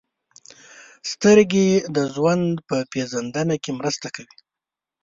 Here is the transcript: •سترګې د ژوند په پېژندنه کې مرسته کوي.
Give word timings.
•سترګې 1.11 1.69
د 1.95 1.97
ژوند 2.13 2.51
په 2.67 2.77
پېژندنه 2.91 3.55
کې 3.63 3.71
مرسته 3.79 4.07
کوي. 4.15 4.37